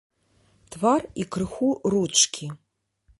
[0.75, 2.51] Твар і крыху ручкі.